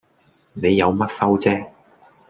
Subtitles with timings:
[0.55, 1.69] 你有乜收啫